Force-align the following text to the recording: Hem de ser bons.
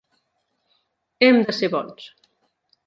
Hem 1.27 1.39
de 1.51 1.57
ser 1.59 1.71
bons. 1.77 2.11